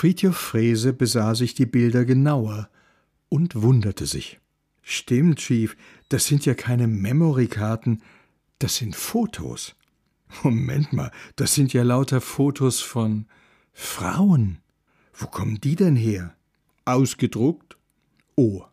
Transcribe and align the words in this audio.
Friedjof 0.00 0.34
Frese 0.34 0.94
besah 0.94 1.34
sich 1.34 1.52
die 1.52 1.66
Bilder 1.66 2.06
genauer 2.06 2.70
und 3.28 3.60
wunderte 3.60 4.06
sich. 4.06 4.40
Stimmt, 4.80 5.40
Chief, 5.40 5.76
das 6.08 6.24
sind 6.24 6.46
ja 6.46 6.54
keine 6.54 6.86
Memory-Karten, 6.86 8.00
das 8.60 8.76
sind 8.76 8.96
Fotos. 8.96 9.76
Moment 10.42 10.94
mal, 10.94 11.12
das 11.36 11.54
sind 11.54 11.74
ja 11.74 11.82
lauter 11.82 12.22
Fotos 12.22 12.80
von 12.80 13.26
Frauen. 13.74 14.60
Wo 15.12 15.26
kommen 15.26 15.60
die 15.60 15.76
denn 15.76 15.96
her? 15.96 16.34
Ausgedruckt? 16.86 17.76
Oh, 18.36 18.64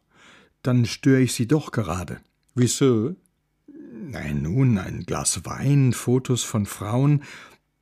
dann 0.64 0.86
störe 0.86 1.20
ich 1.20 1.34
Sie 1.34 1.46
doch 1.46 1.74
gerade. 1.74 2.22
Wieso? 2.56 3.18
Nein, 3.92 4.44
nun, 4.44 4.78
ein 4.78 5.06
Glas 5.06 5.44
Wein, 5.44 5.92
Fotos 5.92 6.44
von 6.44 6.66
Frauen, 6.66 7.22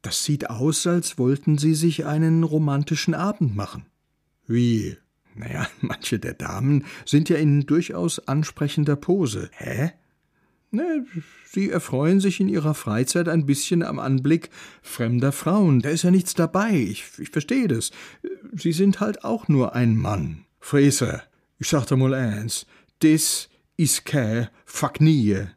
das 0.05 0.23
sieht 0.23 0.51
aus, 0.51 0.85
als 0.85 1.17
wollten 1.17 1.57
Sie 1.57 1.73
sich 1.73 2.05
einen 2.05 2.43
romantischen 2.43 3.15
Abend 3.15 3.55
machen. 3.55 3.87
Wie? 4.45 4.97
Naja, 5.33 5.67
manche 5.81 6.19
der 6.19 6.35
Damen 6.35 6.85
sind 7.05 7.27
ja 7.27 7.37
in 7.37 7.61
durchaus 7.61 8.19
ansprechender 8.27 8.95
Pose. 8.95 9.49
Hä? 9.53 9.93
Ne, 10.69 11.05
sie 11.49 11.71
erfreuen 11.71 12.19
sich 12.19 12.39
in 12.39 12.49
ihrer 12.49 12.75
Freizeit 12.75 13.29
ein 13.29 13.47
bisschen 13.47 13.81
am 13.81 13.97
Anblick 13.97 14.51
fremder 14.83 15.31
Frauen. 15.31 15.79
Da 15.79 15.89
ist 15.89 16.03
ja 16.03 16.11
nichts 16.11 16.35
dabei. 16.35 16.73
Ich, 16.73 17.05
ich 17.17 17.29
verstehe 17.29 17.67
das. 17.67 17.89
Sie 18.53 18.73
sind 18.73 18.99
halt 18.99 19.23
auch 19.23 19.47
nur 19.47 19.73
ein 19.73 19.95
Mann. 19.95 20.45
Fraser, 20.59 21.23
ich 21.57 21.69
sag 21.69 21.87
dir 21.87 21.97
mal 21.97 22.13
eins, 22.13 22.67
das 22.99 23.49
ist 23.75 24.05
keine 24.05 24.51
Faknie. 24.65 25.47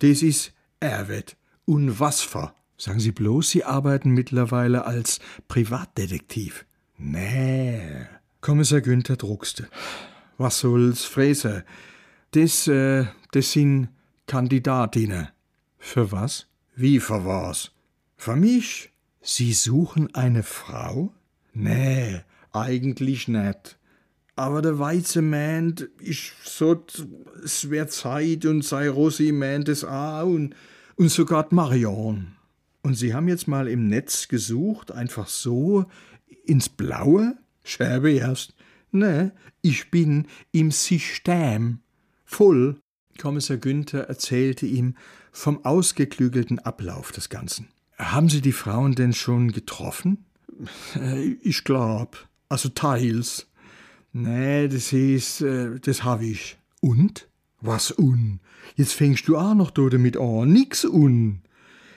Das 0.00 0.22
ist 0.22 0.52
Erwet. 0.78 1.36
Und 1.64 2.00
was 2.00 2.20
für? 2.20 2.52
Sagen 2.82 2.98
Sie 2.98 3.12
bloß, 3.12 3.48
Sie 3.48 3.62
arbeiten 3.62 4.10
mittlerweile 4.10 4.86
als 4.86 5.20
Privatdetektiv. 5.46 6.66
Nee. 6.98 7.80
Kommissar 8.40 8.80
Günther 8.80 9.14
druckste. 9.14 9.68
Was 10.36 10.58
soll's, 10.58 11.04
Fräser? 11.04 11.62
Das, 12.32 12.66
äh, 12.66 13.04
das 13.30 13.52
sind 13.52 13.90
Kandidatinnen. 14.26 15.28
Für 15.78 16.10
was? 16.10 16.48
Wie 16.74 16.98
für 16.98 17.24
was? 17.24 17.70
Für 18.16 18.34
mich? 18.34 18.90
Sie 19.20 19.52
suchen 19.52 20.12
eine 20.16 20.42
Frau? 20.42 21.14
Nee, 21.52 22.22
eigentlich 22.50 23.28
nicht. 23.28 23.78
Aber 24.34 24.60
der 24.60 24.80
Weize 24.80 25.22
meint, 25.22 25.88
ich 26.00 26.32
so, 26.42 26.84
es 27.44 27.70
wär 27.70 27.86
Zeit 27.86 28.44
und 28.44 28.64
sei 28.64 28.88
Rosi 28.88 29.30
meint 29.30 29.68
es 29.68 29.84
auch 29.84 30.26
und, 30.26 30.56
und 30.96 31.10
sogar 31.10 31.46
Marion. 31.50 32.34
Und 32.82 32.94
Sie 32.94 33.14
haben 33.14 33.28
jetzt 33.28 33.46
mal 33.48 33.68
im 33.68 33.86
Netz 33.86 34.28
gesucht, 34.28 34.90
einfach 34.90 35.28
so, 35.28 35.86
ins 36.44 36.68
Blaue? 36.68 37.38
Scherbe 37.64 38.10
erst. 38.10 38.54
Ne, 38.90 39.32
ich 39.62 39.90
bin 39.90 40.26
im 40.50 40.70
System. 40.70 41.78
Voll. 42.24 42.80
Kommissar 43.18 43.56
Günther 43.56 44.08
erzählte 44.08 44.66
ihm 44.66 44.96
vom 45.30 45.64
ausgeklügelten 45.64 46.58
Ablauf 46.58 47.12
des 47.12 47.28
Ganzen. 47.28 47.68
Haben 47.98 48.28
Sie 48.28 48.40
die 48.40 48.52
Frauen 48.52 48.94
denn 48.94 49.12
schon 49.12 49.52
getroffen? 49.52 50.24
Äh, 50.96 51.36
ich 51.42 51.64
glaub. 51.64 52.28
Also 52.48 52.68
teils. 52.68 53.46
Nee, 54.12 54.68
das 54.68 54.92
ist, 54.92 55.40
äh, 55.40 55.78
das 55.80 56.04
hab 56.04 56.20
ich. 56.20 56.58
Und? 56.80 57.28
Was 57.60 57.96
un? 57.96 58.40
Jetzt 58.74 58.92
fängst 58.92 59.28
du 59.28 59.36
auch 59.36 59.54
noch 59.54 59.70
damit 59.70 60.16
an. 60.16 60.52
Nix 60.52 60.84
un. 60.84 61.42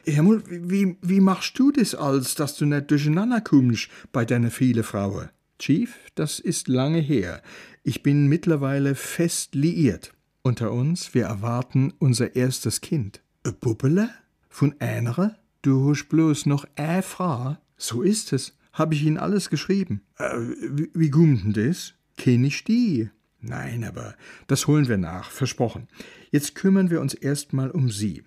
Hermel, 0.05 0.43
wie, 0.47 0.97
wie 1.01 1.19
machst 1.19 1.57
du 1.57 1.71
das 1.71 1.95
als, 1.95 2.35
dass 2.35 2.55
du 2.57 2.65
nicht 2.65 2.91
durcheinander 2.91 3.41
kommst 3.41 3.89
bei 4.11 4.25
deiner 4.25 4.51
viele 4.51 4.83
Frauen? 4.83 5.29
Chief, 5.59 5.95
das 6.15 6.39
ist 6.39 6.67
lange 6.67 6.99
her. 6.99 7.41
Ich 7.83 8.03
bin 8.03 8.27
mittlerweile 8.27 8.95
fest 8.95 9.55
liiert. 9.55 10.13
Unter 10.41 10.71
uns, 10.71 11.13
wir 11.13 11.25
erwarten 11.25 11.93
unser 11.99 12.35
erstes 12.35 12.81
Kind. 12.81 13.21
E 13.45 13.51
Puppele? 13.51 14.09
Von 14.49 14.75
einer? 14.79 15.37
Du 15.61 15.89
hast 15.89 16.07
bloß 16.09 16.45
noch 16.45 16.65
eine 16.75 17.01
Frau? 17.01 17.57
So 17.77 18.01
ist 18.01 18.33
es. 18.33 18.57
Hab 18.73 18.93
ich 18.93 19.03
Ihnen 19.03 19.17
alles 19.17 19.49
geschrieben. 19.49 20.01
Äh, 20.17 20.37
wie, 20.71 20.91
wie 20.93 21.09
gummt 21.09 21.43
denn 21.43 21.53
das? 21.53 21.93
Kenn 22.17 22.43
ich 22.43 22.63
die? 22.63 23.09
Nein, 23.39 23.83
aber 23.83 24.15
das 24.47 24.67
holen 24.67 24.87
wir 24.87 24.97
nach, 24.97 25.31
versprochen. 25.31 25.87
Jetzt 26.31 26.55
kümmern 26.55 26.89
wir 26.89 27.01
uns 27.01 27.13
erstmal 27.13 27.71
um 27.71 27.89
Sie. 27.89 28.23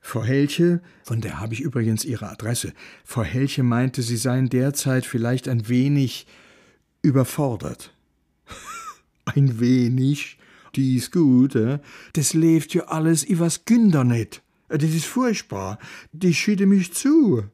Frau 0.00 0.24
Helche, 0.24 0.80
von 1.02 1.20
der 1.20 1.40
habe 1.40 1.54
ich 1.54 1.60
übrigens 1.60 2.04
Ihre 2.04 2.30
Adresse. 2.30 2.72
Frau 3.04 3.22
Helche 3.22 3.62
meinte, 3.62 4.02
Sie 4.02 4.16
seien 4.16 4.48
derzeit 4.48 5.04
vielleicht 5.04 5.48
ein 5.48 5.68
wenig 5.68 6.26
überfordert. 7.02 7.94
ein 9.24 9.60
wenig? 9.60 10.38
die 10.78 10.96
ist 10.96 11.12
gut, 11.12 11.54
äh? 11.54 11.80
das 12.12 12.34
lebt 12.34 12.72
ja 12.74 12.84
alles 12.84 13.24
übers 13.24 13.64
Günder 13.64 14.04
nicht. 14.04 14.42
Das 14.68 14.82
ist 14.82 15.06
furchtbar. 15.06 15.78
Die 16.12 16.34
schiede 16.34 16.66
mich 16.66 16.92
zu. 16.92 17.44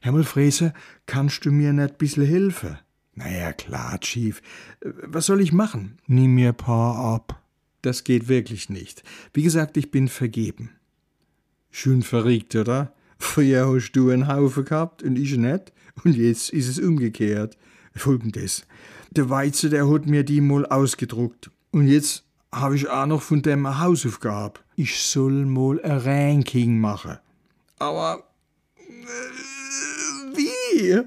Herr 0.00 0.24
Fräse, 0.24 0.72
kannst 1.06 1.44
du 1.44 1.52
mir 1.52 1.72
nicht 1.72 1.98
bissl 1.98 2.26
helfen? 2.26 2.78
Naja, 3.14 3.52
klar, 3.52 4.00
Chief. 4.00 4.40
Was 4.80 5.26
soll 5.26 5.40
ich 5.40 5.52
machen? 5.52 5.98
Nimm 6.06 6.34
mir 6.34 6.52
paar 6.52 6.96
ab. 6.96 7.42
Das 7.82 8.04
geht 8.04 8.28
wirklich 8.28 8.70
nicht. 8.70 9.02
Wie 9.32 9.42
gesagt, 9.42 9.76
ich 9.76 9.90
bin 9.90 10.08
vergeben. 10.08 10.70
Schön 11.70 12.02
verrückt, 12.02 12.54
oder? 12.56 12.92
Früher 13.18 13.72
hast 13.72 13.92
du 13.92 14.10
einen 14.10 14.28
Haufen 14.28 14.64
gehabt 14.64 15.02
und 15.02 15.16
ich 15.16 15.36
nicht. 15.36 15.72
Und 16.04 16.16
jetzt 16.16 16.50
ist 16.50 16.68
es 16.68 16.78
umgekehrt. 16.78 17.56
Folgendes. 17.94 18.64
Der 19.10 19.28
Weize, 19.28 19.68
der 19.70 19.90
hat 19.90 20.06
mir 20.06 20.24
die 20.24 20.40
mal 20.40 20.66
ausgedruckt. 20.66 21.50
Und 21.70 21.86
jetzt 21.86 22.24
habe 22.52 22.76
ich 22.76 22.88
auch 22.88 23.06
noch 23.06 23.22
von 23.22 23.42
dem 23.42 23.66
eine 23.66 23.78
Hausaufgabe. 23.80 24.60
Ich 24.76 24.98
soll 25.00 25.44
mal 25.46 25.80
ein 25.82 25.98
Ranking 25.98 26.80
machen. 26.80 27.18
Aber 27.78 28.24
äh, 28.76 30.36
wie? 30.36 31.02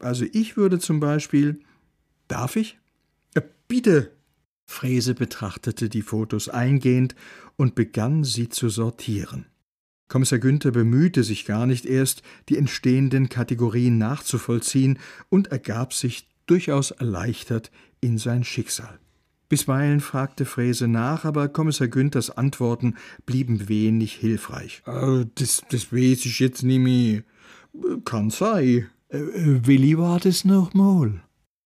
Also 0.00 0.26
ich 0.32 0.56
würde 0.56 0.78
zum 0.78 1.00
Beispiel. 1.00 1.60
Darf 2.28 2.56
ich? 2.56 2.78
Ja, 3.34 3.42
bitte. 3.68 4.12
Frese 4.66 5.14
betrachtete 5.14 5.88
die 5.88 6.02
Fotos 6.02 6.48
eingehend 6.48 7.14
und 7.56 7.74
begann 7.74 8.24
sie 8.24 8.48
zu 8.48 8.70
sortieren. 8.70 9.46
Kommissar 10.08 10.38
Günther 10.38 10.70
bemühte 10.70 11.24
sich 11.24 11.44
gar 11.44 11.66
nicht 11.66 11.86
erst, 11.86 12.22
die 12.48 12.58
entstehenden 12.58 13.28
Kategorien 13.28 13.98
nachzuvollziehen 13.98 14.98
und 15.28 15.48
ergab 15.48 15.92
sich 15.92 16.28
durchaus 16.46 16.90
erleichtert 16.90 17.70
in 18.00 18.18
sein 18.18 18.44
Schicksal. 18.44 18.98
Bisweilen 19.48 20.00
fragte 20.00 20.44
Fräse 20.46 20.88
nach, 20.88 21.24
aber 21.24 21.48
Kommissar 21.48 21.88
Günthers 21.88 22.30
Antworten 22.30 22.96
blieben 23.26 23.68
wenig 23.68 24.14
hilfreich. 24.14 24.82
Äh, 24.86 25.26
das, 25.34 25.62
das 25.70 25.92
weiß 25.92 26.24
ich 26.26 26.40
jetzt 26.40 26.62
nicht 26.62 26.80
mehr. 26.80 27.22
Kann 28.04 28.30
sei. 28.30 28.86
Äh, 29.08 29.20
Willi 29.66 29.98
war 29.98 30.18
das 30.18 30.44
noch 30.44 30.74
mal. 30.74 31.22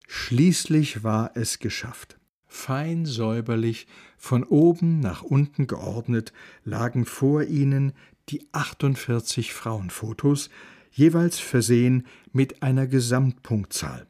Schließlich 0.07 1.03
war 1.03 1.31
es 1.35 1.59
geschafft. 1.59 2.17
Fein 2.53 3.07
säuberlich, 3.07 3.87
von 4.15 4.43
oben 4.43 4.99
nach 4.99 5.23
unten 5.23 5.65
geordnet, 5.65 6.31
lagen 6.63 7.03
vor 7.03 7.43
ihnen 7.43 7.93
die 8.29 8.47
48 8.51 9.51
Frauenfotos, 9.51 10.51
jeweils 10.91 11.39
versehen 11.39 12.05
mit 12.31 12.61
einer 12.61 12.85
Gesamtpunktzahl. 12.85 14.05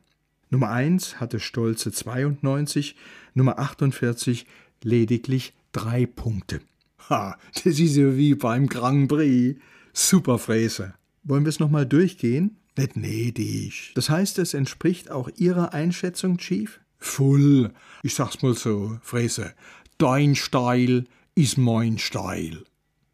Nummer 0.50 0.70
1 0.70 1.22
hatte 1.22 1.40
stolze 1.40 1.94
92, 1.94 2.98
Nummer 3.34 3.59
48 3.59 4.46
lediglich 4.84 5.54
drei 5.72 6.06
Punkte. 6.06 6.60
Ha, 7.10 7.38
das 7.64 7.80
ist 7.80 7.96
ja 7.96 8.18
wie 8.18 8.36
beim 8.36 8.68
Grand 8.68 9.08
Prix. 9.08 9.58
Super 9.94 10.38
Fräse. 10.38 10.94
Wollen 11.24 11.46
wir 11.46 11.50
es 11.50 11.60
nochmal 11.62 11.86
durchgehen? 11.86 12.58
Nicht 12.78 12.98
nedig. 12.98 13.94
Das 13.96 14.10
heißt, 14.10 14.38
es 14.38 14.54
entspricht 14.54 15.10
auch 15.10 15.30
Ihrer 15.38 15.74
Einschätzung, 15.74 16.38
Chief? 16.38 16.81
Full. 17.03 17.71
Ich 18.01 18.15
sag's 18.15 18.41
mal 18.41 18.55
so, 18.55 18.97
Fräse. 19.01 19.53
Dein 19.97 20.35
Steil 20.35 21.03
ist 21.35 21.57
mein 21.57 21.97
Steil. 22.00 22.63